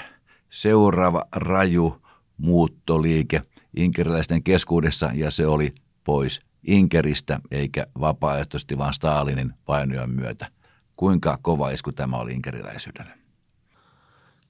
seuraava 0.50 1.25
raju 1.33 2.02
muuttoliike– 2.38 3.43
inkeriläisten 3.76 4.43
keskuudessa 4.43 5.11
ja 5.14 5.31
se 5.31 5.47
oli 5.47 5.71
pois 6.04 6.40
Inkeristä 6.66 7.40
eikä 7.50 7.87
vapaaehtoisesti 8.00 8.78
vaan 8.78 8.93
Stalinin 8.93 9.54
painojen 9.64 10.11
myötä. 10.11 10.47
Kuinka 10.96 11.38
kova 11.42 11.70
isku 11.70 11.92
tämä 11.92 12.16
oli 12.16 12.33
inkeriläisyydelle? 12.33 13.24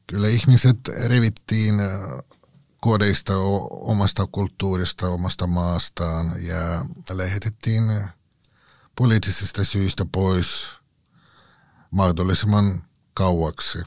Kyllä 0.07 0.29
ihmiset 0.29 0.89
revittiin 1.09 1.81
äh, 1.81 1.89
kodeista, 2.81 3.39
omasta 3.71 4.27
kulttuurista, 4.33 5.09
omasta 5.09 5.47
maastaan 5.47 6.33
ja 6.47 6.87
lähetettiin 7.11 7.85
poliittisista 8.97 9.65
syistä 9.65 10.07
pois 10.13 10.79
mahdollisimman 11.91 12.85
kauaksi. 13.15 13.79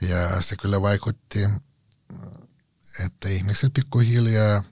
Ja 0.00 0.40
se 0.40 0.56
kyllä 0.56 0.82
vaikutti 0.82 1.38
että 3.04 3.28
ihmiset 3.28 3.72
pikkuhiljaa 3.74 4.62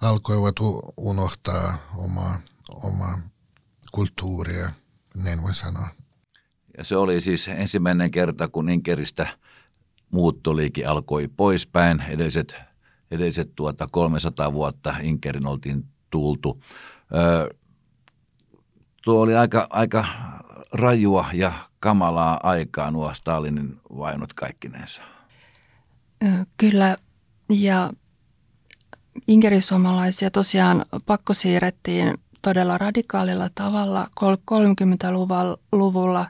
alkoivat 0.00 0.54
unohtaa 0.96 1.78
omaa, 1.96 2.40
omaa 2.68 3.20
kulttuuria, 3.92 4.72
näin 5.14 5.42
voi 5.42 5.54
sanoa. 5.54 5.88
Ja 6.78 6.84
se 6.84 6.96
oli 6.96 7.20
siis 7.20 7.48
ensimmäinen 7.48 8.10
kerta, 8.10 8.48
kun 8.48 8.68
Inkeristä 8.68 9.26
muuttoliike 10.10 10.84
alkoi 10.84 11.28
poispäin. 11.36 12.02
Edelliset, 12.08 12.56
edelliset 13.10 13.52
tuota 13.56 13.88
300 13.90 14.52
vuotta 14.52 14.94
Inkerin 15.02 15.46
oltiin 15.46 15.84
tultu. 16.10 16.62
Öö, 17.14 17.48
tuo 19.04 19.20
oli 19.20 19.36
aika, 19.36 19.66
aika 19.70 20.04
rajua 20.72 21.26
ja 21.32 21.52
kamalaa 21.80 22.40
aikaa 22.42 22.90
nuo 22.90 23.14
Stalinin 23.14 23.80
vainot 23.98 24.32
kaikkinensa. 24.32 25.02
Kyllä, 26.56 26.96
ja 27.50 27.92
inkerisuomalaisia 29.28 30.30
tosiaan 30.30 30.84
pakko 31.06 31.34
siirrettiin 31.34 32.14
todella 32.42 32.78
radikaalilla 32.78 33.48
tavalla. 33.54 34.08
30-luvulla 34.20 36.26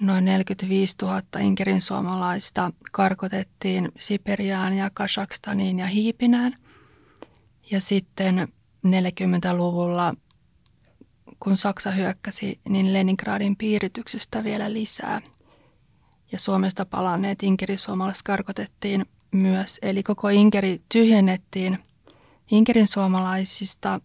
noin 0.00 0.24
45 0.24 0.96
000 1.02 1.22
Inkerin 1.40 1.82
suomalaista 1.82 2.70
karkotettiin 2.92 3.92
Siperiaan 3.98 4.74
ja 4.74 4.90
Kasakstaniin 4.94 5.78
ja 5.78 5.86
Hiipinään. 5.86 6.56
Ja 7.70 7.80
sitten 7.80 8.48
40-luvulla, 8.86 10.14
kun 11.40 11.56
Saksa 11.56 11.90
hyökkäsi, 11.90 12.60
niin 12.68 12.92
Leningradin 12.92 13.56
piirityksestä 13.56 14.44
vielä 14.44 14.72
lisää– 14.72 15.20
ja 16.34 16.40
Suomesta 16.40 16.86
palanneet 16.86 17.42
inkerisuomalaiset 17.42 18.22
karkotettiin 18.22 19.06
myös. 19.32 19.78
Eli 19.82 20.02
koko 20.02 20.28
Inkeri 20.28 20.82
tyhjennettiin 20.88 21.78
Inkerin 22.50 22.88
suomalaisista 22.88 24.00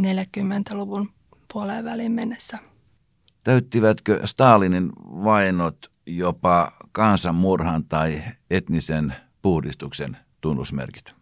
40-luvun 0.00 1.10
puoleen 1.52 1.84
väliin 1.84 2.12
mennessä. 2.12 2.58
Täyttivätkö 3.44 4.20
Stalinin 4.24 4.92
vainot 5.00 5.90
jopa 6.06 6.72
kansanmurhan 6.92 7.84
tai 7.84 8.22
etnisen 8.50 9.14
puhdistuksen 9.42 10.16
tunnusmerkit? 10.40 11.14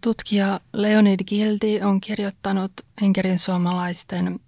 Tutkija 0.00 0.60
Leonid 0.72 1.20
Gildi 1.28 1.82
on 1.82 2.00
kirjoittanut 2.00 2.72
Inkerin 3.02 3.38
suomalaisten 3.38 4.40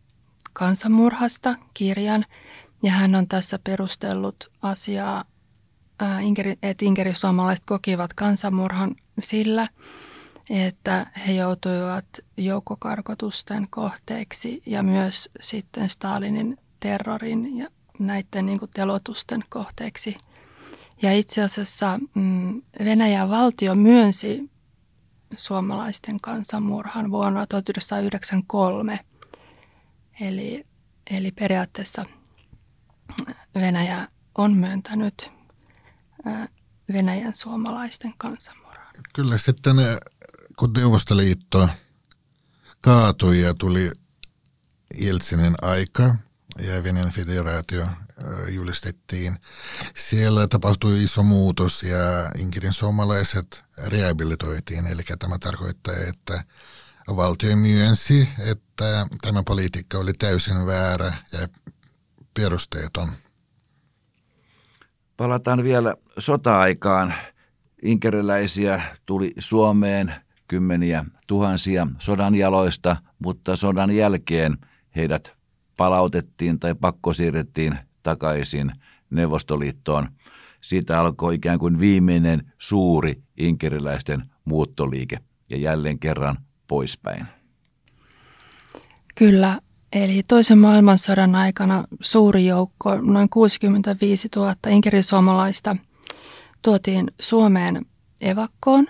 kansanmurhasta 0.52 1.54
kirjan– 1.74 2.24
ja 2.82 2.90
hän 2.90 3.14
on 3.14 3.28
tässä 3.28 3.58
perustellut 3.64 4.50
asiaa, 4.62 5.24
että 6.62 6.84
inkerisuomalaiset 6.84 7.66
kokivat 7.66 8.12
kansanmurhan 8.12 8.96
sillä, 9.20 9.68
että 10.50 11.06
he 11.26 11.32
joutuivat 11.32 12.04
joukkokarkotusten 12.36 13.66
kohteeksi 13.70 14.62
ja 14.66 14.82
myös 14.82 15.30
sitten 15.40 15.88
Stalinin 15.88 16.58
terrorin 16.80 17.56
ja 17.56 17.68
näiden 17.98 18.46
niin 18.46 18.58
kuin 18.58 18.70
telotusten 18.74 19.44
kohteeksi. 19.48 20.16
Ja 21.02 21.12
itse 21.12 21.42
asiassa 21.42 22.00
mm, 22.14 22.62
Venäjän 22.84 23.30
valtio 23.30 23.74
myönsi 23.74 24.50
suomalaisten 25.36 26.20
kansanmurhan 26.20 27.10
vuonna 27.10 27.46
1993. 27.46 29.00
Eli, 30.20 30.66
eli 31.10 31.30
periaatteessa– 31.30 32.06
Venäjä 33.54 34.08
on 34.34 34.56
myöntänyt 34.56 35.30
Venäjän 36.92 37.34
suomalaisten 37.34 38.14
kansanmurhan. 38.18 38.86
Kyllä 39.12 39.38
sitten 39.38 39.76
kun 40.58 40.72
Neuvostoliitto 40.72 41.68
kaatui 42.80 43.40
ja 43.40 43.54
tuli 43.54 43.90
Jeltsinin 44.98 45.54
aika 45.62 46.14
ja 46.58 46.84
Venäjän 46.84 47.12
federaatio 47.12 47.86
julistettiin. 48.48 49.36
Siellä 49.94 50.48
tapahtui 50.48 51.02
iso 51.02 51.22
muutos 51.22 51.82
ja 51.82 52.30
Inkirin 52.38 52.72
suomalaiset 52.72 53.64
rehabilitoitiin, 53.86 54.86
eli 54.86 55.02
tämä 55.18 55.38
tarkoittaa, 55.38 55.94
että 56.08 56.44
valtio 57.16 57.56
myönsi, 57.56 58.28
että 58.38 59.06
tämä 59.22 59.42
politiikka 59.42 59.98
oli 59.98 60.12
täysin 60.12 60.66
väärä 60.66 61.12
ja 61.32 61.48
perusteeton. 62.34 63.12
Palataan 65.16 65.64
vielä 65.64 65.94
sota-aikaan. 66.18 67.14
Inkeriläisiä 67.82 68.96
tuli 69.06 69.34
Suomeen 69.38 70.27
kymmeniä 70.48 71.04
tuhansia 71.26 71.86
sodan 71.98 72.34
jaloista, 72.34 72.96
mutta 73.18 73.56
sodan 73.56 73.90
jälkeen 73.90 74.58
heidät 74.96 75.32
palautettiin 75.76 76.58
tai 76.58 76.74
pakkosiirrettiin 76.74 77.78
takaisin 78.02 78.72
Neuvostoliittoon. 79.10 80.08
Siitä 80.60 81.00
alkoi 81.00 81.34
ikään 81.34 81.58
kuin 81.58 81.80
viimeinen 81.80 82.52
suuri 82.58 83.22
inkeriläisten 83.36 84.22
muuttoliike 84.44 85.18
ja 85.50 85.56
jälleen 85.56 85.98
kerran 85.98 86.36
poispäin. 86.66 87.26
Kyllä, 89.14 89.60
eli 89.92 90.22
toisen 90.22 90.58
maailmansodan 90.58 91.34
aikana 91.34 91.84
suuri 92.00 92.46
joukko, 92.46 92.96
noin 92.96 93.28
65 93.28 94.28
000 94.36 94.54
inkerisuomalaista, 94.68 95.76
tuotiin 96.62 97.10
Suomeen 97.20 97.86
evakkoon 98.20 98.86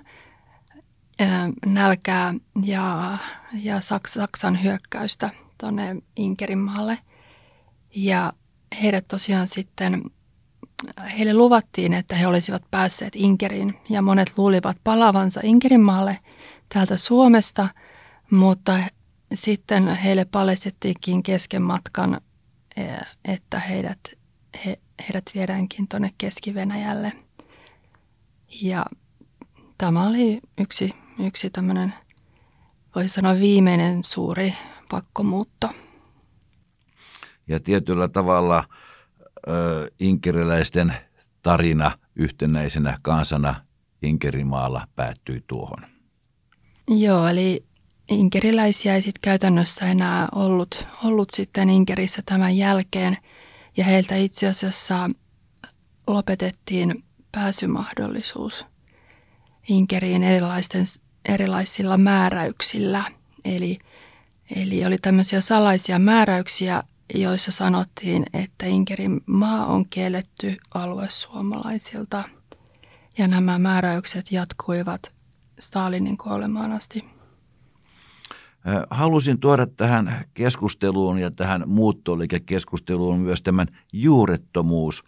nälkää 1.67 2.35
ja, 2.63 3.19
ja 3.53 3.81
Saksan 4.17 4.63
hyökkäystä 4.63 5.31
tuonne 5.61 5.97
Inkerinmaalle. 6.17 6.99
Ja 7.95 8.33
heidät 8.83 9.09
tosiaan 9.09 9.49
sitten, 9.49 10.03
heille 11.19 11.35
luvattiin, 11.35 11.93
että 11.93 12.15
he 12.15 12.27
olisivat 12.27 12.63
päässeet 12.71 13.17
Inkeriin 13.17 13.75
ja 13.89 14.03
monet 14.03 14.33
luulivat 14.37 14.77
palavansa 14.85 15.41
Inkerinmaalle 15.45 16.19
täältä 16.69 16.97
Suomesta, 16.97 17.69
mutta 18.31 18.79
sitten 19.35 19.89
heille 19.89 20.25
paljastettiinkin 20.25 21.23
kesken 21.23 21.63
matkan, 21.63 22.21
että 23.25 23.59
heidät, 23.59 23.99
he, 24.65 24.79
heidät 25.01 25.25
viedäänkin 25.35 25.89
tuonne 25.89 26.11
Keski-Venäjälle. 26.19 27.13
Ja 28.63 28.87
tämä 29.79 30.09
oli 30.09 30.41
yksi, 30.59 30.95
yksi 31.19 31.51
tämmöinen, 31.51 31.95
voisi 32.95 33.15
sanoa 33.15 33.35
viimeinen 33.35 34.05
suuri 34.05 34.55
pakkomuutto. 34.91 35.71
Ja 37.49 37.61
tietyllä 37.61 38.09
tavalla 38.09 38.65
ö, 39.49 39.91
inkeriläisten 40.01 40.97
tarina 41.43 41.91
yhtenäisenä 42.17 42.99
kansana 43.03 43.55
Inkerimaalla 44.03 44.87
päättyi 44.97 45.45
tuohon. 45.47 45.87
Joo, 46.89 47.27
eli 47.29 47.65
inkeriläisiä 48.09 48.95
ei 48.95 49.03
sitten 49.03 49.21
käytännössä 49.23 49.87
enää 49.87 50.29
ollut, 50.35 50.87
ollut 51.05 51.31
sitten 51.31 51.71
Inkerissä 51.71 52.23
tämän 52.27 52.57
jälkeen. 52.57 53.17
Ja 53.77 53.85
heiltä 53.85 54.17
itse 54.17 54.47
asiassa 54.47 55.11
lopetettiin 56.07 57.05
pääsymahdollisuus 57.33 58.67
Inkeriin 59.69 60.23
erilaisten, 60.23 60.85
erilaisilla 61.29 61.99
määräyksillä. 61.99 63.05
Eli, 63.45 63.79
eli 64.57 64.87
oli 64.87 64.99
tämmöisiä 64.99 65.41
salaisia 65.41 65.99
määräyksiä, 65.99 66.83
joissa 67.15 67.53
sanottiin, 67.53 68.25
että 68.33 68.67
Inkerin 68.67 69.21
maa 69.27 69.67
on 69.67 69.89
kielletty 69.89 70.57
alue 70.75 71.07
suomalaisilta. 71.11 72.25
Ja 73.19 73.29
nämä 73.29 73.59
määräykset 73.59 74.33
jatkuivat 74.33 75.13
Stalinin 75.59 76.19
kuolemaan 76.19 76.73
asti. 76.73 77.05
Halusin 78.91 79.41
tuoda 79.41 79.67
tähän 79.67 80.25
keskusteluun 80.35 81.19
ja 81.19 81.31
tähän 81.31 81.63
muuttoliikekeskusteluun 81.67 83.21
myös 83.21 83.43
tämän 83.43 83.67
juurettomuus 83.93 85.05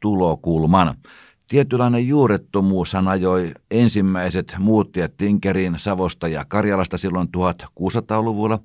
tulokulman. 0.00 0.94
Tietynlainen 1.48 2.08
juurettomuushan 2.08 3.08
ajoi 3.08 3.52
ensimmäiset 3.70 4.56
muuttijat 4.58 5.16
Tinkeriin 5.16 5.74
Savosta 5.76 6.28
ja 6.28 6.44
Karjalasta 6.44 6.98
silloin 6.98 7.28
1600-luvulla. 7.36 8.58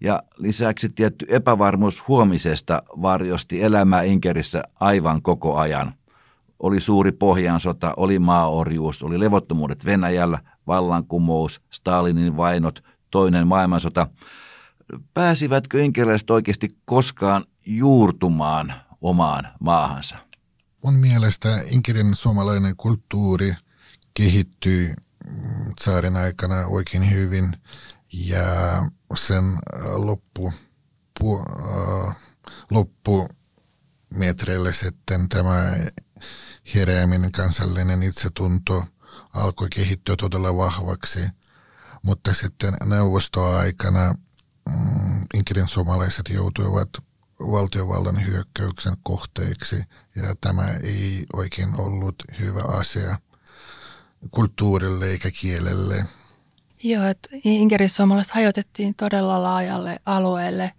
Ja 0.00 0.22
lisäksi 0.36 0.88
tietty 0.88 1.26
epävarmuus 1.28 2.08
huomisesta 2.08 2.82
varjosti 3.02 3.62
elämää 3.62 4.02
Inkerissä 4.02 4.62
aivan 4.80 5.22
koko 5.22 5.56
ajan. 5.56 5.94
Oli 6.58 6.80
suuri 6.80 7.12
pohjansota, 7.12 7.94
oli 7.96 8.18
maaorjuus, 8.18 9.02
oli 9.02 9.20
levottomuudet 9.20 9.84
Venäjällä, 9.84 10.38
vallankumous, 10.66 11.60
Stalinin 11.70 12.36
vainot, 12.36 12.84
toinen 13.10 13.46
maailmansota. 13.46 14.06
Pääsivätkö 15.14 15.82
inkeriläiset 15.82 16.30
oikeasti 16.30 16.68
koskaan 16.84 17.44
juurtumaan 17.66 18.74
omaan 19.00 19.48
maahansa? 19.60 20.29
Mun 20.82 20.94
mielestä 20.94 21.62
Inkerin 21.66 22.14
suomalainen 22.14 22.76
kulttuuri 22.76 23.54
kehittyy 24.14 24.94
saaren 25.80 26.16
aikana 26.16 26.66
oikein 26.66 27.10
hyvin 27.10 27.56
ja 28.12 28.44
sen 29.16 29.44
loppu, 29.94 30.52
pu, 31.18 31.38
äh, 31.38 32.16
loppumetreille 32.70 34.72
sitten 34.72 35.28
tämä 35.28 35.76
herääminen, 36.74 37.32
kansallinen 37.32 38.02
itsetunto 38.02 38.84
alkoi 39.34 39.68
kehittyä 39.74 40.16
todella 40.16 40.56
vahvaksi. 40.56 41.20
Mutta 42.02 42.34
sitten 42.34 42.74
neuvostoaikana 42.84 44.14
mm, 44.68 45.24
Inkerin 45.34 45.68
suomalaiset 45.68 46.28
joutuivat 46.28 46.88
valtiovallan 47.40 48.26
hyökkäyksen 48.26 48.96
kohteeksi 49.02 49.76
ja 50.16 50.34
tämä 50.40 50.66
ei 50.84 51.24
oikein 51.32 51.80
ollut 51.80 52.14
hyvä 52.40 52.62
asia 52.62 53.18
kulttuurille 54.30 55.06
eikä 55.06 55.30
kielelle. 55.40 56.04
Joo, 56.82 57.04
että 57.04 57.28
inkerissuomalaiset 57.44 58.32
hajotettiin 58.32 58.94
todella 58.94 59.42
laajalle 59.42 60.00
alueelle. 60.06 60.72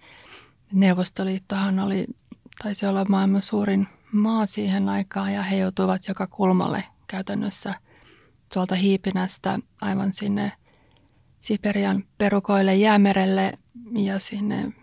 Neuvostoliittohan 0.73 1.79
oli, 1.79 2.07
taisi 2.63 2.85
olla 2.85 3.05
maailman 3.05 3.41
suurin 3.41 3.87
maa 4.11 4.45
siihen 4.45 4.89
aikaan 4.89 5.33
ja 5.33 5.43
he 5.43 5.57
joutuivat 5.57 6.07
joka 6.07 6.27
kulmalle 6.27 6.83
käytännössä 7.07 7.73
tuolta 8.53 8.75
Hiipinästä 8.75 9.59
aivan 9.81 10.13
sinne 10.13 10.51
Siperian 11.41 12.03
perukoille 12.17 12.75
jäämerelle 12.75 13.53
ja 13.97 14.19
sinne 14.19 14.73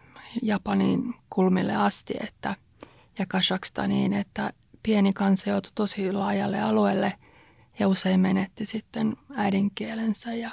Japanin 0.42 1.14
kulmille 1.38 1.76
asti 1.76 2.14
että, 2.20 2.56
ja 3.18 3.26
Kazakstaniin, 3.26 4.12
että 4.12 4.52
pieni 4.82 5.12
kansa 5.12 5.50
joutui 5.50 5.72
tosi 5.74 6.12
laajalle 6.12 6.60
alueelle 6.60 7.12
ja 7.78 7.88
usein 7.88 8.20
menetti 8.20 8.66
sitten 8.66 9.16
äidinkielensä. 9.34 10.34
Ja, 10.34 10.50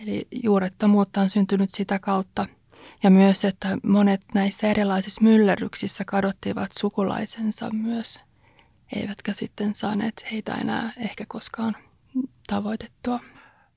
eli 0.00 0.28
juurettomuutta 0.42 1.20
on 1.20 1.30
syntynyt 1.30 1.70
sitä 1.72 1.98
kautta. 1.98 2.46
Ja 3.02 3.10
myös, 3.10 3.44
että 3.44 3.78
monet 3.82 4.22
näissä 4.34 4.68
erilaisissa 4.68 5.22
myllerryksissä 5.22 6.04
kadottivat 6.04 6.70
sukulaisensa 6.78 7.70
myös, 7.70 8.20
eivätkä 8.96 9.32
sitten 9.32 9.74
saaneet 9.74 10.24
heitä 10.32 10.54
enää 10.54 10.92
ehkä 10.96 11.24
koskaan 11.28 11.76
tavoitettua. 12.46 13.20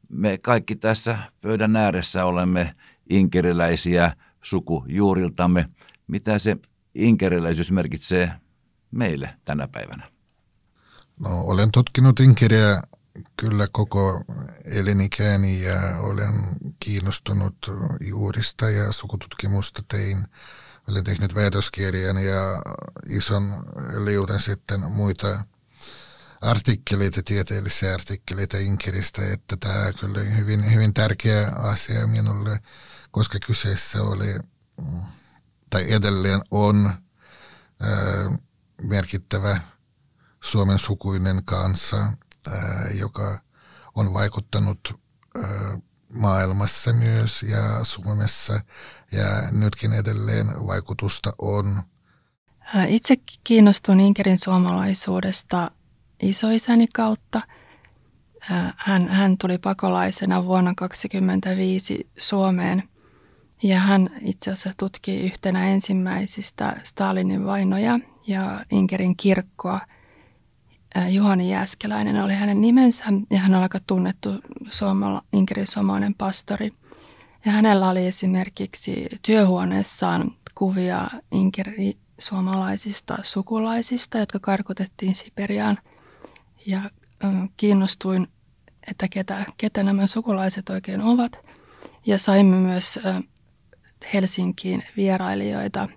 Me 0.10 0.38
kaikki 0.38 0.76
tässä 0.76 1.18
pöydän 1.42 1.76
ääressä 1.76 2.26
olemme 2.26 2.76
inkeriläisiä 3.10 4.12
sukujuuriltamme. 4.44 5.70
Mitä 6.08 6.40
se 6.40 6.58
inkeriläisyys 6.96 7.72
merkitsee 7.72 8.32
meille 8.92 9.34
tänä 9.46 9.68
päivänä? 9.68 10.10
No, 11.20 11.42
olen 11.42 11.72
tutkinut 11.72 12.20
inkeriä 12.20 12.82
kyllä 13.38 13.68
koko 13.72 14.24
elinikäni 14.66 15.64
ja 15.64 16.00
olen 16.00 16.34
kiinnostunut 16.80 17.56
juurista 18.08 18.70
ja 18.70 18.92
sukututkimusta 18.92 19.84
tein. 19.88 20.18
Olen 20.90 21.04
tehnyt 21.04 21.36
väitöskirjan 21.36 22.18
ja 22.24 22.62
ison 23.10 23.44
liutan 24.04 24.40
sitten 24.40 24.80
muita 24.92 25.46
artikkeleita, 26.42 27.22
tieteellisiä 27.26 27.94
artikkeleita 27.94 28.58
Inkeristä, 28.58 29.22
että 29.34 29.58
tämä 29.58 29.86
on 29.88 29.94
kyllä 30.00 30.20
hyvin, 30.20 30.74
hyvin 30.74 30.94
tärkeä 30.94 31.48
asia 31.48 32.08
minulle 32.08 32.60
koska 33.14 33.38
kyseessä 33.46 34.04
oli, 34.04 34.36
tai 35.70 35.92
edelleen 35.92 36.42
on, 36.52 36.94
merkittävä 38.82 39.62
Suomen 40.44 40.80
sukuinen 40.80 41.46
kanssa, 41.46 42.14
joka 43.00 43.40
on 43.96 44.14
vaikuttanut 44.14 45.00
maailmassa 46.14 46.94
myös 46.94 47.44
ja 47.44 47.84
Suomessa. 47.84 48.60
Ja 49.12 49.52
nytkin 49.52 49.94
edelleen 49.94 50.48
vaikutusta 50.48 51.34
on. 51.38 51.84
Itse 52.88 53.16
kiinnostun 53.44 54.00
Inkerin 54.00 54.40
suomalaisuudesta 54.40 55.72
isoisäni 56.20 56.88
kautta– 56.88 57.42
hän, 58.78 59.08
hän 59.08 59.38
tuli 59.38 59.58
pakolaisena 59.58 60.46
vuonna 60.46 60.74
1925 60.78 62.10
Suomeen 62.18 62.84
ja 63.64 63.80
hän 63.80 64.10
itse 64.22 64.52
asiassa 64.52 64.74
tutki 64.78 65.22
yhtenä 65.22 65.68
ensimmäisistä 65.68 66.76
Stalinin 66.84 67.46
vainoja 67.46 68.00
ja 68.28 68.66
Inkerin 68.72 69.18
kirkkoa 69.18 69.80
Juhani 71.10 71.52
Jääskeläinen 71.52 72.24
oli 72.24 72.34
hänen 72.34 72.62
nimensä 72.62 73.04
ja 73.32 73.40
hän 73.40 73.56
on 73.56 73.64
aika 73.64 73.80
tunnettu 73.88 74.30
suomala, 74.70 75.22
Inkerin 75.34 75.68
suomalainen 75.68 76.16
pastori. 76.16 76.72
Ja 77.46 77.52
hänellä 77.52 77.90
oli 77.90 78.08
esimerkiksi 78.08 79.08
työhuoneessaan 79.22 80.32
kuvia 80.56 81.08
Inkeri 81.32 81.98
suomalaisista 82.20 83.18
sukulaisista, 83.22 84.18
jotka 84.18 84.40
karkotettiin 84.40 85.16
Siperiaan. 85.16 85.78
Ja 86.68 86.82
kiinnostuin, 87.58 88.28
että 88.88 89.08
ketä, 89.08 89.46
ketä 89.58 89.84
nämä 89.84 90.08
sukulaiset 90.08 90.70
oikein 90.70 91.02
ovat. 91.02 91.40
Ja 92.06 92.18
saimme 92.20 92.58
myös 92.58 93.00
Helsinkiin 94.14 94.84
vierailijoita 94.98 95.88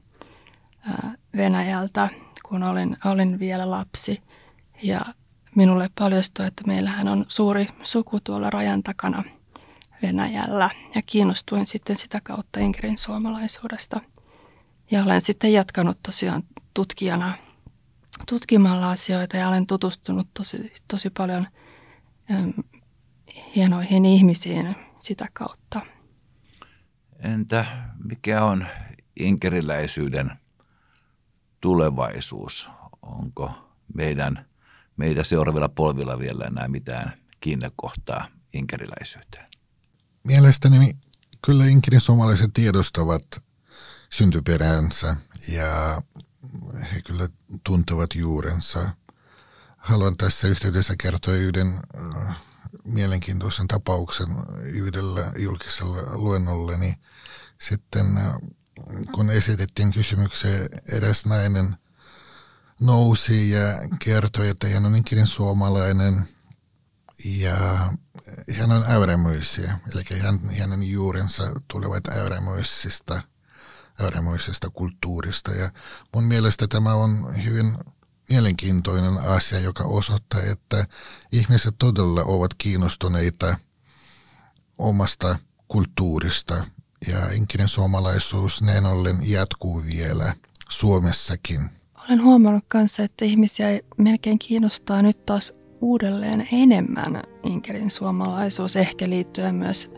Venäjältä, 1.36 2.08
kun 2.48 2.62
olin, 2.62 2.96
olin 3.04 3.38
vielä 3.38 3.70
lapsi. 3.70 4.22
Ja 4.82 5.00
minulle 5.54 5.90
paljastui, 5.98 6.46
että 6.46 6.64
meillähän 6.66 7.08
on 7.08 7.24
suuri 7.28 7.68
suku 7.82 8.20
tuolla 8.20 8.50
rajan 8.50 8.82
takana 8.82 9.24
Venäjällä. 10.02 10.70
Ja 10.94 11.02
kiinnostuin 11.06 11.66
sitten 11.66 11.96
sitä 11.96 12.20
kautta 12.22 12.60
Inkerin 12.60 12.98
suomalaisuudesta. 12.98 14.00
Ja 14.90 15.02
olen 15.02 15.20
sitten 15.20 15.52
jatkanut 15.52 15.98
tosiaan 16.02 16.42
tutkijana 16.74 17.34
tutkimalla 18.28 18.90
asioita 18.90 19.36
ja 19.36 19.48
olen 19.48 19.66
tutustunut 19.66 20.28
tosi, 20.34 20.72
tosi 20.88 21.10
paljon 21.10 21.46
hienoihin 23.56 24.04
ihmisiin 24.04 24.76
sitä 24.98 25.26
kautta. 25.32 25.80
Entä 27.34 27.66
mikä 28.04 28.44
on 28.44 28.66
inkeriläisyyden 29.20 30.32
tulevaisuus? 31.60 32.68
Onko 33.02 33.50
meidän, 33.94 34.46
meitä 34.96 35.24
seuraavilla 35.24 35.68
polvilla 35.68 36.18
vielä 36.18 36.44
enää 36.44 36.68
mitään 36.68 37.12
kiinnekohtaa 37.40 38.28
inkeriläisyyteen? 38.52 39.46
Mielestäni 40.24 40.96
kyllä 41.44 41.66
inkerin 41.66 42.00
suomalaiset 42.00 42.50
tiedostavat 42.54 43.42
syntyperänsä 44.10 45.16
ja 45.48 46.02
he 46.92 47.02
kyllä 47.06 47.28
tuntevat 47.64 48.14
juurensa. 48.14 48.90
Haluan 49.76 50.16
tässä 50.16 50.48
yhteydessä 50.48 50.94
kertoa 51.02 51.34
yhden 51.34 51.80
äh, 52.26 52.36
mielenkiintoisen 52.86 53.68
tapauksen 53.68 54.28
yhdellä 54.62 55.32
julkisella 55.38 56.16
luennolleni. 56.16 56.94
Sitten 57.60 58.16
äh, 58.16 58.34
kun 59.12 59.30
esitettiin 59.30 59.92
kysymyksiä, 59.92 60.50
eräs 60.92 61.26
nainen 61.26 61.76
nousi 62.80 63.50
ja 63.50 63.60
kertoi, 63.98 64.48
että 64.48 64.68
hän 64.68 64.86
on 64.86 64.96
inkinen 64.96 65.26
suomalainen 65.26 66.28
ja 67.24 67.56
hän 68.58 68.72
on 68.72 68.84
äyrämöisiä, 68.88 69.78
eli 69.92 70.20
hän, 70.20 70.40
hänen 70.60 70.90
juurensa 70.90 71.60
tulevat 71.68 72.06
äyrämöisistä, 72.08 73.22
äyrämöisestä 74.00 74.70
kulttuurista. 74.70 75.50
Ja 75.50 75.70
mun 76.14 76.24
mielestä 76.24 76.68
tämä 76.68 76.94
on 76.94 77.36
hyvin 77.44 77.78
mielenkiintoinen 78.28 79.18
asia, 79.18 79.60
joka 79.60 79.84
osoittaa, 79.84 80.42
että 80.42 80.84
ihmiset 81.32 81.74
todella 81.78 82.24
ovat 82.24 82.54
kiinnostuneita 82.58 83.56
omasta 84.78 85.38
kulttuurista 85.68 86.64
ja 87.08 87.32
inkinen 87.32 87.68
suomalaisuus 87.68 88.62
näin 88.62 88.86
ollen 88.86 89.16
jatkuu 89.22 89.82
vielä 89.84 90.34
Suomessakin. 90.68 91.60
Olen 92.08 92.22
huomannut 92.22 92.64
kanssa, 92.68 93.02
että 93.02 93.24
ihmisiä 93.24 93.80
melkein 93.96 94.38
kiinnostaa 94.38 95.02
nyt 95.02 95.26
taas 95.26 95.52
uudelleen 95.80 96.48
enemmän 96.52 97.22
Inkerin 97.42 97.90
suomalaisuus, 97.90 98.76
ehkä 98.76 99.10
liittyen 99.10 99.54
myös 99.54 99.90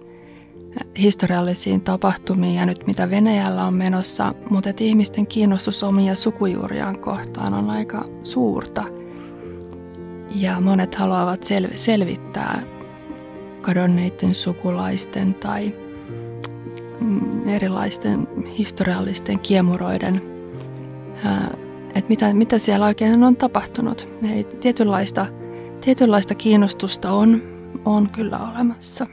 historiallisiin 0.98 1.80
tapahtumiin 1.80 2.54
ja 2.54 2.66
nyt 2.66 2.86
mitä 2.86 3.10
Venäjällä 3.10 3.64
on 3.64 3.74
menossa, 3.74 4.34
mutta 4.50 4.70
että 4.70 4.84
ihmisten 4.84 5.26
kiinnostus 5.26 5.82
omia 5.82 6.14
sukujuuriaan 6.14 6.98
kohtaan 6.98 7.54
on 7.54 7.70
aika 7.70 8.04
suurta. 8.22 8.84
Ja 10.34 10.60
monet 10.60 10.94
haluavat 10.94 11.44
sel- 11.44 11.76
selvittää 11.76 12.62
kadonneiden 13.60 14.34
sukulaisten 14.34 15.34
tai 15.34 15.74
mm, 17.00 17.48
erilaisten 17.48 18.28
historiallisten 18.58 19.38
kiemuroiden, 19.38 20.22
että 21.94 22.08
mitä, 22.08 22.34
mitä 22.34 22.58
siellä 22.58 22.86
oikein 22.86 23.24
on 23.24 23.36
tapahtunut. 23.36 24.08
Eli 24.32 24.44
tietynlaista, 24.44 25.26
tietynlaista 25.80 26.34
kiinnostusta 26.34 27.12
on, 27.12 27.42
on 27.84 28.10
kyllä 28.10 28.38
olemassa. 28.52 29.06